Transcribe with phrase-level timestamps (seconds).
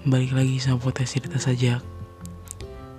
[0.00, 1.76] Balik lagi sama podcast cerita saja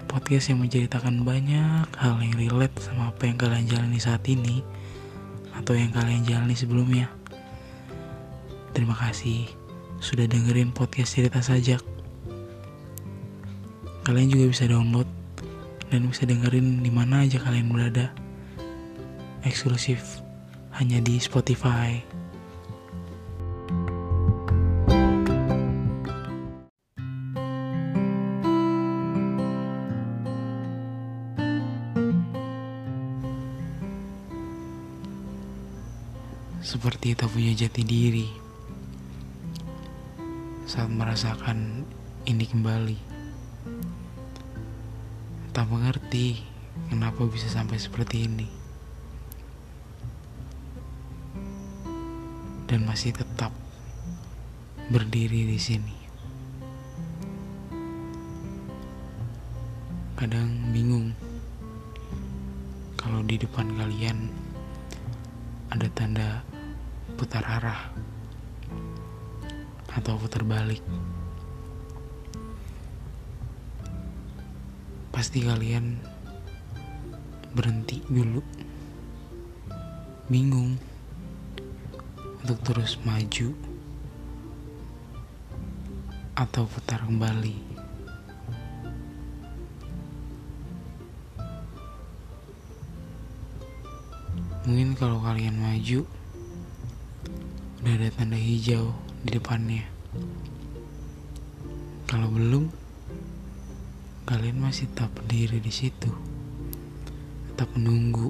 [0.06, 4.62] Podcast yang menceritakan banyak hal yang relate sama apa yang kalian jalani saat ini
[5.58, 7.10] Atau yang kalian jalani sebelumnya.
[8.78, 9.50] Terima kasih
[9.98, 11.82] sudah dengerin podcast cerita saja
[14.06, 15.10] Kalian juga bisa download
[15.90, 18.14] dan bisa dengerin di mana aja kalian berada.
[19.42, 20.22] Eksklusif
[20.78, 22.11] hanya di Spotify.
[36.62, 38.30] Seperti tak punya jati diri
[40.70, 41.82] saat merasakan
[42.30, 43.00] ini kembali.
[45.52, 46.38] Tak mengerti
[46.88, 48.48] kenapa bisa sampai seperti ini.
[52.70, 53.52] Dan masih tetap
[54.94, 55.98] berdiri di sini.
[60.14, 61.18] Kadang bingung
[62.96, 64.30] kalau di depan kalian
[65.74, 66.51] ada tanda
[67.22, 67.94] putar arah
[69.94, 70.82] atau putar balik.
[75.14, 76.02] Pasti kalian
[77.54, 78.42] berhenti dulu,
[80.34, 80.82] bingung
[82.42, 83.54] untuk terus maju
[86.42, 87.54] atau putar kembali.
[94.66, 96.02] Mungkin kalau kalian maju,
[97.82, 98.94] udah ada tanda hijau
[99.26, 99.82] di depannya.
[102.06, 102.70] Kalau belum,
[104.30, 106.14] kalian masih tetap berdiri di situ,
[107.50, 108.30] tetap menunggu,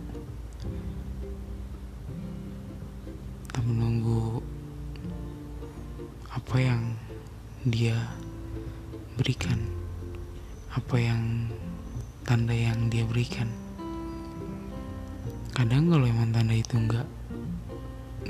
[3.51, 4.39] tetap menunggu
[6.31, 6.95] apa yang
[7.67, 8.07] dia
[9.19, 9.59] berikan,
[10.71, 11.51] apa yang
[12.23, 13.51] tanda yang dia berikan.
[15.51, 17.03] Kadang kalau emang tanda itu enggak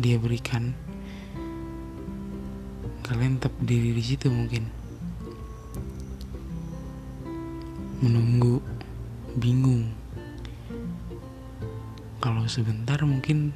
[0.02, 0.74] dia berikan,
[3.12, 4.64] kalian tetap berdiri di situ mungkin.
[8.00, 8.64] Menunggu
[9.36, 9.92] bingung.
[12.24, 13.52] Kalau sebentar mungkin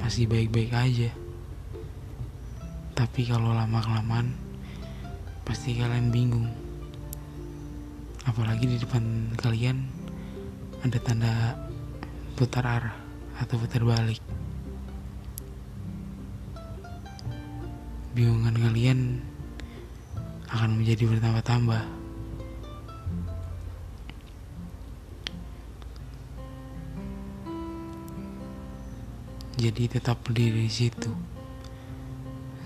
[0.00, 1.12] masih baik-baik aja.
[2.96, 4.32] Tapi kalau lama kelamaan
[5.44, 6.48] pasti kalian bingung.
[8.24, 9.84] Apalagi di depan kalian
[10.80, 11.60] ada tanda
[12.40, 12.96] putar arah
[13.36, 14.24] atau putar balik
[18.14, 19.18] bingungan kalian
[20.46, 21.82] akan menjadi bertambah-tambah.
[29.58, 31.10] Jadi tetap berdiri di situ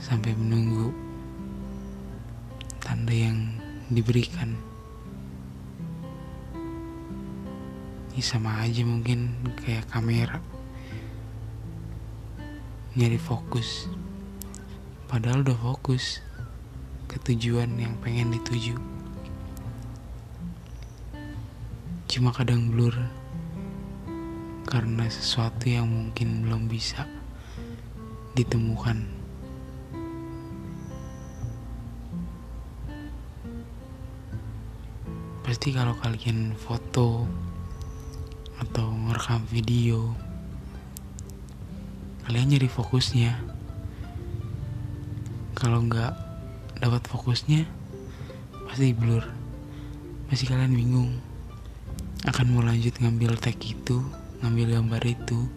[0.04, 0.92] sampai menunggu
[2.84, 3.56] tanda yang
[3.88, 4.52] diberikan.
[8.12, 9.32] Ini sama aja mungkin
[9.64, 10.44] kayak kamera
[12.98, 13.88] nyari fokus
[15.08, 16.20] padahal udah fokus
[17.08, 18.76] ke tujuan yang pengen dituju.
[22.12, 22.92] Cuma kadang blur
[24.68, 27.08] karena sesuatu yang mungkin belum bisa
[28.36, 29.08] ditemukan.
[35.40, 37.24] Pasti kalau kalian foto
[38.60, 40.12] atau merekam video
[42.28, 43.57] kalian nyari fokusnya
[45.58, 46.14] kalau nggak
[46.78, 47.66] dapat fokusnya
[48.70, 49.26] pasti blur.
[50.30, 51.18] Pasti kalian bingung.
[52.22, 53.98] Akan mau lanjut ngambil tag itu
[54.38, 55.50] ngambil gambar itu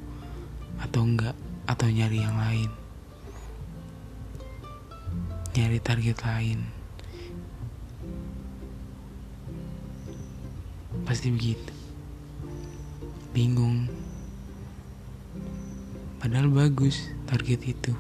[0.82, 1.38] atau enggak
[1.70, 2.70] atau nyari yang lain.
[5.54, 6.66] Nyari target lain.
[11.06, 11.74] Pasti begitu.
[13.38, 13.86] Bingung.
[16.18, 17.94] Padahal bagus target itu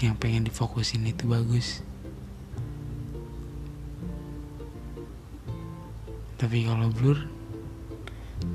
[0.00, 1.84] yang pengen difokusin itu bagus.
[6.40, 7.28] Tapi kalau blur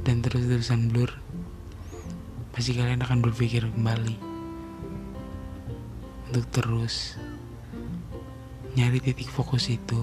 [0.01, 1.13] dan terus-terusan blur
[2.49, 4.17] pasti kalian akan berpikir kembali.
[6.33, 7.13] Untuk terus
[8.73, 10.01] nyari titik fokus itu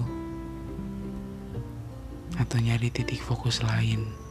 [2.39, 4.22] atau nyari titik fokus lain